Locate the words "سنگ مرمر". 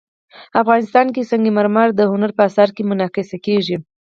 1.31-1.87